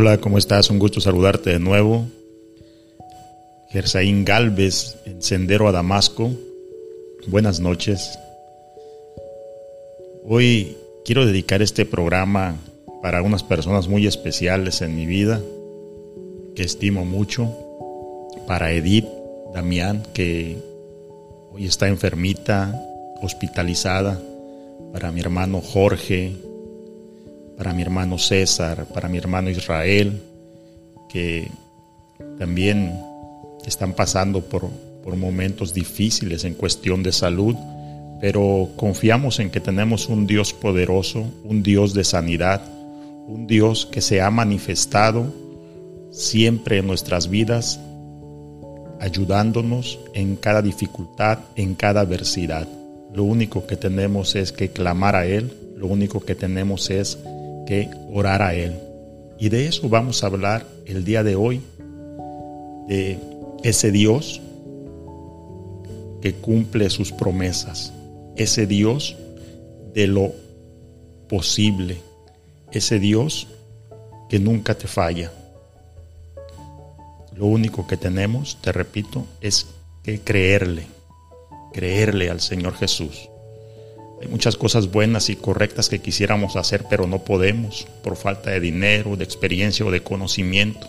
[0.00, 0.70] Hola, ¿cómo estás?
[0.70, 2.06] Un gusto saludarte de nuevo.
[3.70, 6.30] Gersaín Galvez, en Sendero a Damasco.
[7.26, 8.16] Buenas noches.
[10.24, 12.58] Hoy quiero dedicar este programa
[13.02, 15.40] para unas personas muy especiales en mi vida,
[16.54, 17.52] que estimo mucho.
[18.46, 19.08] Para Edith
[19.52, 20.58] Damián, que
[21.50, 22.72] hoy está enfermita,
[23.20, 24.16] hospitalizada.
[24.92, 26.36] Para mi hermano Jorge,
[27.58, 30.22] para mi hermano César, para mi hermano Israel,
[31.08, 31.50] que
[32.38, 32.98] también
[33.66, 34.70] están pasando por,
[35.02, 37.56] por momentos difíciles en cuestión de salud,
[38.20, 42.62] pero confiamos en que tenemos un Dios poderoso, un Dios de sanidad,
[43.26, 45.26] un Dios que se ha manifestado
[46.12, 47.80] siempre en nuestras vidas,
[49.00, 52.68] ayudándonos en cada dificultad, en cada adversidad.
[53.12, 57.18] Lo único que tenemos es que clamar a Él, lo único que tenemos es
[57.68, 58.80] que orar a Él.
[59.38, 61.60] Y de eso vamos a hablar el día de hoy,
[62.88, 63.18] de
[63.62, 64.40] ese Dios
[66.22, 67.92] que cumple sus promesas,
[68.36, 69.18] ese Dios
[69.92, 70.32] de lo
[71.28, 71.98] posible,
[72.72, 73.48] ese Dios
[74.30, 75.30] que nunca te falla.
[77.34, 79.66] Lo único que tenemos, te repito, es
[80.02, 80.86] que creerle,
[81.74, 83.28] creerle al Señor Jesús.
[84.20, 88.60] Hay muchas cosas buenas y correctas que quisiéramos hacer, pero no podemos por falta de
[88.60, 90.88] dinero, de experiencia o de conocimiento,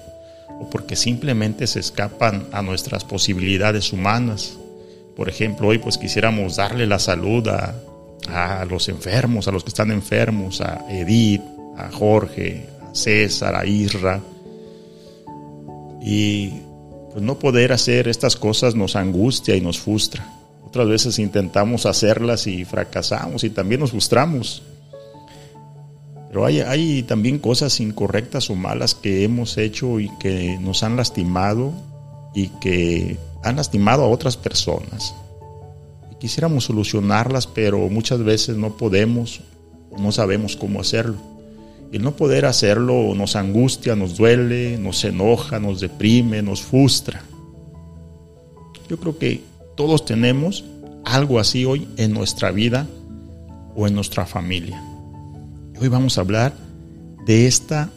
[0.59, 4.57] o porque simplemente se escapan a nuestras posibilidades humanas.
[5.15, 7.75] Por ejemplo, hoy pues quisiéramos darle la salud a,
[8.27, 11.41] a los enfermos, a los que están enfermos, a Edith,
[11.77, 14.21] a Jorge, a César, a Isra.
[16.01, 16.49] Y
[17.11, 20.38] pues no poder hacer estas cosas nos angustia y nos frustra.
[20.65, 24.63] Otras veces intentamos hacerlas y fracasamos y también nos frustramos.
[26.29, 31.73] Pero hay, también cosas incorrectas o malas que hemos hecho y que nos han lastimado
[32.35, 35.15] y que han lastimado a otras personas.
[36.11, 39.41] Y quisiéramos solucionarlas, pero muchas veces no podemos
[39.89, 41.17] o no sabemos cómo hacerlo.
[41.91, 47.23] El no poder hacerlo nos angustia, nos duele, nos enoja, nos deprime, nos frustra.
[48.87, 49.48] Yo creo que
[49.79, 50.65] todos tenemos
[51.05, 52.85] algo así hoy en nuestra vida
[53.77, 54.83] o en nuestra familia.
[55.79, 56.53] Hoy vamos a hablar
[57.25, 57.89] de esta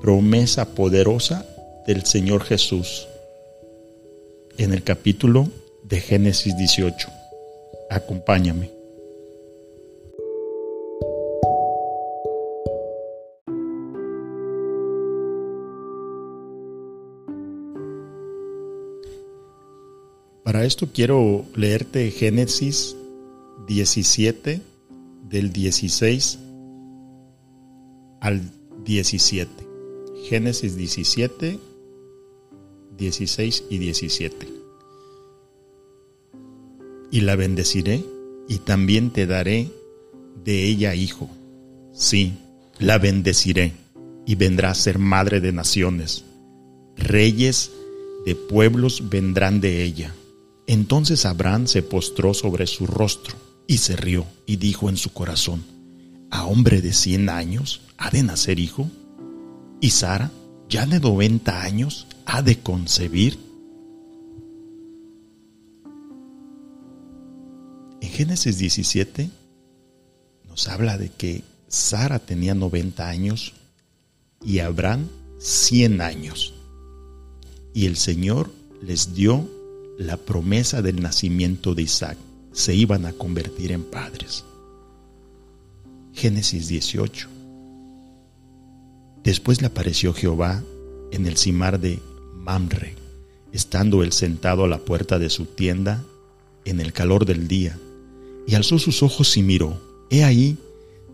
[0.00, 1.44] promesa poderosa
[1.86, 3.06] del Señor Jesús
[4.56, 5.50] en el capítulo
[5.82, 7.10] de Génesis 18.
[7.90, 8.77] Acompáñame.
[20.48, 22.96] Para esto quiero leerte Génesis
[23.66, 24.62] 17
[25.28, 26.38] del 16
[28.22, 28.50] al
[28.82, 29.50] 17.
[30.24, 31.58] Génesis 17,
[32.96, 34.48] 16 y 17.
[37.10, 38.02] Y la bendeciré
[38.48, 39.70] y también te daré
[40.46, 41.28] de ella hijo.
[41.92, 42.32] Sí,
[42.78, 43.74] la bendeciré
[44.24, 46.24] y vendrá a ser madre de naciones.
[46.96, 47.70] Reyes
[48.24, 50.14] de pueblos vendrán de ella
[50.68, 53.34] entonces Abraham se postró sobre su rostro
[53.66, 55.64] y se rió y dijo en su corazón,
[56.30, 58.90] ¿a hombre de cien años ha de nacer hijo?
[59.80, 60.30] ¿Y Sara,
[60.68, 63.38] ya de noventa años, ha de concebir?
[68.02, 69.30] En Génesis 17
[70.46, 73.54] nos habla de que Sara tenía 90 años
[74.44, 75.08] y Abraham
[75.38, 76.52] 100 años.
[77.72, 78.52] Y el Señor
[78.82, 79.48] les dio
[79.98, 82.16] la promesa del nacimiento de Isaac.
[82.52, 84.44] Se iban a convertir en padres.
[86.14, 87.28] Génesis 18.
[89.24, 90.62] Después le apareció Jehová
[91.10, 91.98] en el cimar de
[92.36, 92.94] Mamre,
[93.52, 96.04] estando él sentado a la puerta de su tienda
[96.64, 97.76] en el calor del día,
[98.46, 99.82] y alzó sus ojos y miró.
[100.10, 100.56] He ahí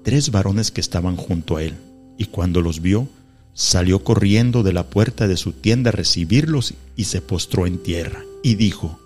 [0.03, 1.75] tres varones que estaban junto a él,
[2.19, 3.09] y cuando los vio,
[3.55, 8.25] salió corriendo de la puerta de su tienda a recibirlos y se postró en tierra
[8.44, 9.00] y dijo,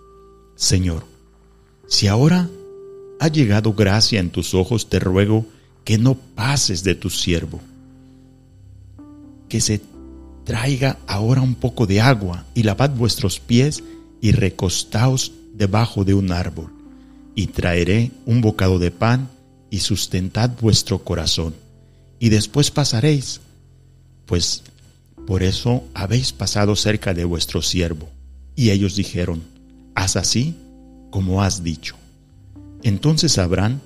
[0.57, 1.07] Señor,
[1.87, 2.51] si ahora
[3.21, 5.47] ha llegado gracia en tus ojos, te ruego
[5.85, 7.61] que no pases de tu siervo,
[9.49, 9.81] que se
[10.45, 13.85] traiga ahora un poco de agua y lavad vuestros pies
[14.21, 16.73] y recostaos debajo de un árbol,
[17.37, 19.31] y traeré un bocado de pan
[19.71, 21.55] y sustentad vuestro corazón,
[22.19, 23.41] y después pasaréis,
[24.27, 24.65] pues
[25.29, 28.18] por eso habéis pasado cerca de vuestro siervo.
[28.59, 29.41] Y ellos dijeron,
[29.95, 30.57] haz así
[31.13, 31.95] como has dicho.
[32.83, 33.79] Entonces Abraham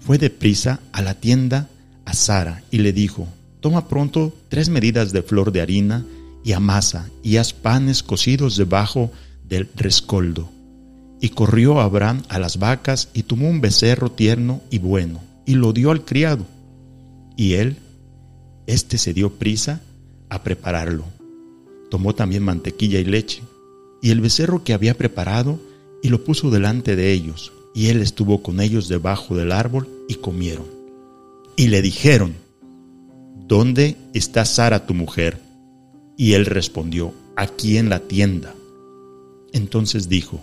[0.00, 1.70] fue deprisa a la tienda
[2.04, 3.26] a Sara y le dijo,
[3.60, 6.04] toma pronto tres medidas de flor de harina
[6.44, 9.10] y amasa y haz panes cocidos debajo
[9.48, 10.50] del rescoldo.
[11.22, 15.72] Y corrió Abraham a las vacas y tomó un becerro tierno y bueno y lo
[15.72, 16.44] dio al criado.
[17.34, 17.78] Y él,
[18.66, 19.80] éste se dio prisa
[20.28, 21.06] a prepararlo.
[21.90, 23.42] Tomó también mantequilla y leche
[24.02, 25.58] y el becerro que había preparado
[26.02, 27.52] y lo puso delante de ellos.
[27.72, 30.66] Y él estuvo con ellos debajo del árbol y comieron.
[31.56, 32.34] Y le dijeron,
[33.46, 35.38] ¿Dónde está Sara tu mujer?
[36.18, 38.54] Y él respondió, aquí en la tienda.
[39.52, 40.40] Entonces dijo,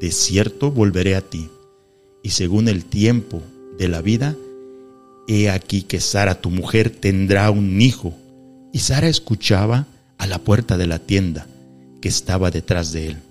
[0.00, 1.48] de cierto volveré a ti,
[2.22, 3.42] y según el tiempo
[3.78, 4.36] de la vida,
[5.28, 8.14] he aquí que Sara tu mujer tendrá un hijo.
[8.72, 9.86] Y Sara escuchaba
[10.18, 11.46] a la puerta de la tienda
[12.06, 13.22] estaba detrás de él.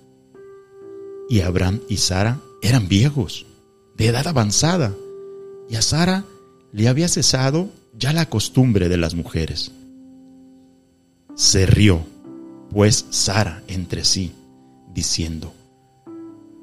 [1.28, 3.46] Y Abraham y Sara eran viejos,
[3.96, 4.94] de edad avanzada,
[5.68, 6.24] y a Sara
[6.72, 9.72] le había cesado ya la costumbre de las mujeres.
[11.34, 12.04] Se rió,
[12.70, 14.32] pues, Sara entre sí,
[14.94, 15.52] diciendo,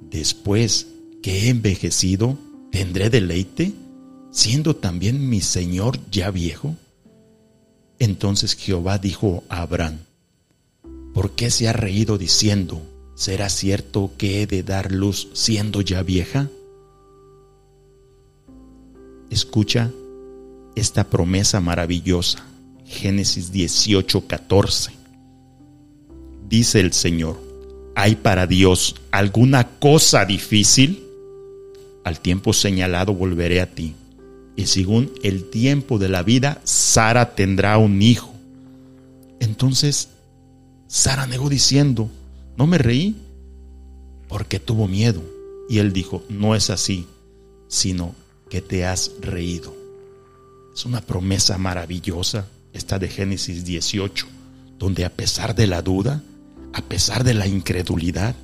[0.10, 0.88] Después
[1.24, 2.38] que he envejecido,
[2.71, 3.74] ¿tendré deleite,
[4.31, 6.75] siendo también mi Señor ya viejo?
[7.98, 10.00] Entonces Jehová dijo a Abraham,
[11.13, 12.81] ¿por qué se ha reído diciendo,
[13.15, 16.50] ¿será cierto que he de dar luz siendo ya vieja?
[19.30, 19.92] Escucha
[20.75, 22.45] esta promesa maravillosa.
[22.86, 24.92] Génesis 18, 14.
[26.48, 27.39] Dice el Señor,
[27.95, 31.04] ¿hay para Dios alguna cosa difícil?
[32.04, 33.95] Al tiempo señalado volveré a ti,
[34.56, 38.33] y según el tiempo de la vida, Sara tendrá un hijo.
[39.39, 40.10] Entonces,
[40.94, 42.07] Sara negó diciendo,
[42.56, 43.16] no me reí,
[44.28, 45.24] porque tuvo miedo.
[45.68, 47.07] Y él dijo, no es así,
[47.68, 48.13] sino
[48.48, 49.75] que te has reído.
[50.72, 54.28] Es una promesa maravillosa, esta de Génesis 18,
[54.78, 56.22] donde a pesar de la duda,
[56.74, 58.36] a pesar de la incredulidad,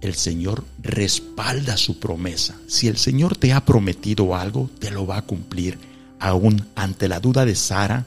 [0.00, 2.56] el Señor respalda su promesa.
[2.66, 5.78] Si el Señor te ha prometido algo, te lo va a cumplir.
[6.18, 8.06] Aún ante la duda de Sara,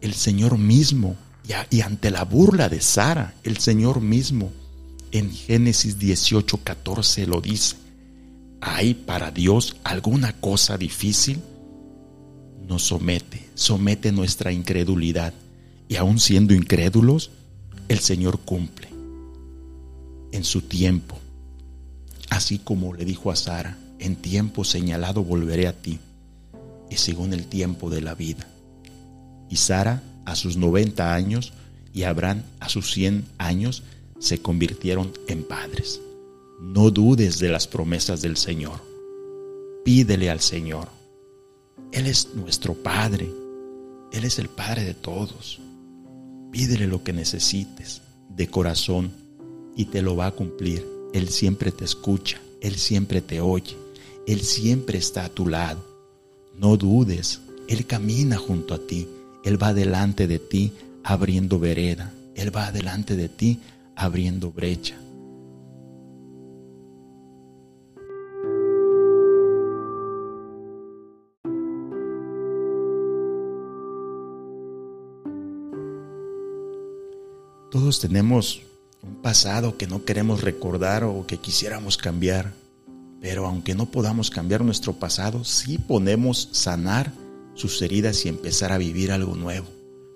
[0.00, 1.18] el Señor mismo,
[1.70, 4.50] y ante la burla de Sara, el Señor mismo,
[5.12, 7.76] en Génesis 18, 14 lo dice.
[8.60, 11.40] ¿Hay para Dios alguna cosa difícil?
[12.70, 15.34] nos somete, somete nuestra incredulidad.
[15.88, 17.32] Y aun siendo incrédulos,
[17.88, 18.88] el Señor cumple
[20.30, 21.18] en su tiempo.
[22.30, 25.98] Así como le dijo a Sara, en tiempo señalado volveré a ti,
[26.88, 28.46] y según el tiempo de la vida.
[29.48, 31.52] Y Sara a sus 90 años
[31.92, 33.82] y Abraham a sus 100 años
[34.18, 36.00] se convirtieron en padres.
[36.60, 38.80] No dudes de las promesas del Señor.
[39.84, 41.00] Pídele al Señor
[41.92, 43.28] él es nuestro Padre.
[44.12, 45.60] Él es el Padre de todos.
[46.52, 49.12] Pídele lo que necesites de corazón
[49.76, 50.86] y te lo va a cumplir.
[51.12, 53.76] Él siempre te escucha, Él siempre te oye,
[54.28, 55.84] Él siempre está a tu lado.
[56.56, 59.08] No dudes, Él camina junto a ti,
[59.44, 60.72] Él va delante de ti
[61.02, 63.60] abriendo vereda, Él va delante de ti
[63.96, 64.96] abriendo brecha.
[77.70, 78.62] Todos tenemos
[79.02, 82.52] un pasado que no queremos recordar o que quisiéramos cambiar,
[83.20, 87.12] pero aunque no podamos cambiar nuestro pasado, sí podemos sanar
[87.60, 89.66] sus heridas y empezar a vivir algo nuevo.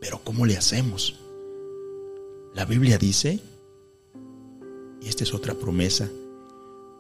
[0.01, 1.17] Pero ¿cómo le hacemos?
[2.55, 3.41] La Biblia dice,
[5.01, 6.09] y esta es otra promesa,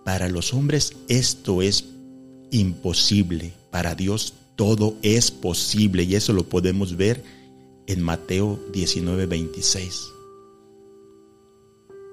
[0.04, 1.86] para los hombres esto es
[2.50, 7.24] imposible, para Dios todo es posible y eso lo podemos ver
[7.86, 10.08] en Mateo 19, 26.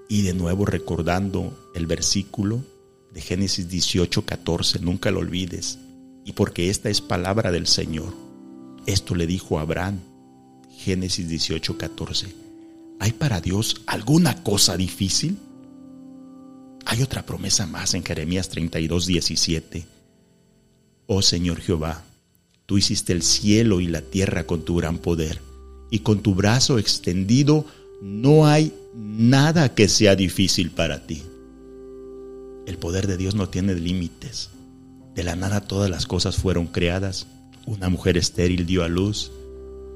[0.09, 2.63] Y de nuevo recordando el versículo
[3.13, 5.77] de Génesis 18, 14, nunca lo olvides.
[6.35, 8.13] Porque esta es palabra del Señor.
[8.85, 10.00] Esto le dijo Abraham,
[10.77, 12.27] Génesis 18, 14.
[13.00, 15.38] ¿Hay para Dios alguna cosa difícil?
[16.85, 19.85] Hay otra promesa más en Jeremías 32, 17.
[21.07, 22.03] Oh Señor Jehová,
[22.65, 25.41] tú hiciste el cielo y la tierra con tu gran poder,
[25.89, 27.65] y con tu brazo extendido
[28.01, 31.23] no hay nada que sea difícil para ti.
[32.65, 34.50] El poder de Dios no tiene límites.
[35.15, 37.27] De la nada todas las cosas fueron creadas.
[37.65, 39.31] Una mujer estéril dio a luz.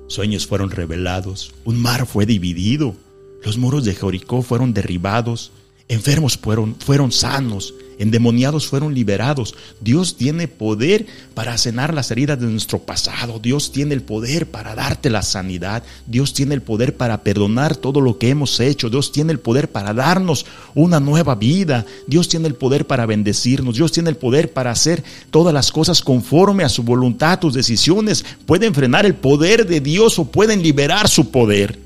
[0.07, 1.53] Sueños fueron revelados.
[1.63, 2.95] Un mar fue dividido.
[3.43, 5.51] Los muros de Jericó fueron derribados.
[5.87, 7.73] Enfermos fueron, fueron sanos.
[7.99, 9.55] Endemoniados fueron liberados.
[9.81, 13.39] Dios tiene poder para sanar las heridas de nuestro pasado.
[13.39, 15.83] Dios tiene el poder para darte la sanidad.
[16.05, 18.89] Dios tiene el poder para perdonar todo lo que hemos hecho.
[18.89, 21.85] Dios tiene el poder para darnos una nueva vida.
[22.07, 23.75] Dios tiene el poder para bendecirnos.
[23.75, 27.39] Dios tiene el poder para hacer todas las cosas conforme a su voluntad.
[27.39, 31.79] Tus decisiones pueden frenar el poder de Dios o pueden liberar su poder.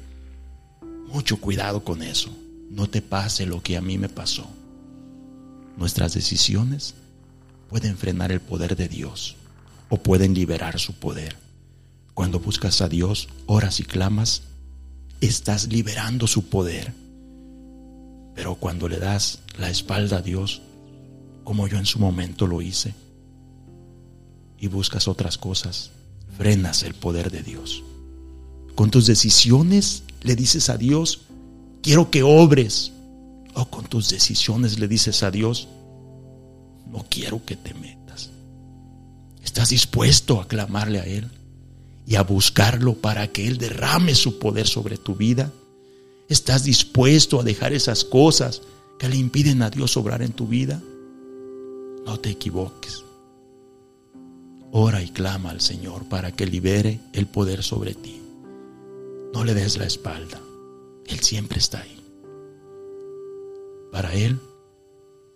[1.11, 2.29] Mucho cuidado con eso.
[2.69, 4.58] No te pase lo que a mí me pasó.
[5.79, 6.93] Nuestras decisiones
[7.69, 9.37] pueden frenar el poder de Dios
[9.87, 11.37] o pueden liberar su poder.
[12.13, 14.41] Cuando buscas a Dios, oras y clamas,
[15.21, 16.93] estás liberando su poder.
[18.35, 20.61] Pero cuando le das la espalda a Dios,
[21.45, 22.93] como yo en su momento lo hice,
[24.57, 25.91] y buscas otras cosas,
[26.37, 27.85] frenas el poder de Dios.
[28.75, 31.21] Con tus decisiones le dices a Dios,
[31.81, 32.91] quiero que obres,
[33.65, 35.67] con tus decisiones le dices a Dios,
[36.87, 38.31] no quiero que te metas.
[39.43, 41.29] ¿Estás dispuesto a clamarle a Él
[42.05, 45.51] y a buscarlo para que Él derrame su poder sobre tu vida?
[46.27, 48.61] ¿Estás dispuesto a dejar esas cosas
[48.99, 50.81] que le impiden a Dios obrar en tu vida?
[52.05, 53.03] No te equivoques.
[54.71, 58.21] Ora y clama al Señor para que libere el poder sobre ti.
[59.33, 60.39] No le des la espalda.
[61.07, 61.98] Él siempre está ahí.
[63.91, 64.39] Para Él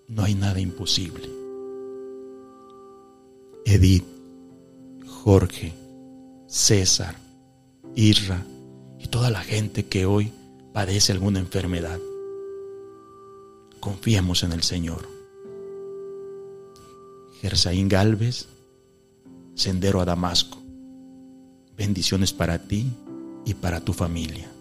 [0.07, 1.29] no hay nada imposible.
[3.65, 4.05] Edith,
[5.07, 5.73] Jorge,
[6.47, 7.15] César,
[7.95, 8.45] Irra
[8.99, 10.31] y toda la gente que hoy
[10.73, 11.99] padece alguna enfermedad.
[13.79, 15.07] Confiemos en el Señor.
[17.41, 18.47] Gersaín Galvez,
[19.55, 20.57] Sendero a Damasco.
[21.77, 22.91] Bendiciones para ti
[23.45, 24.52] y para tu familia.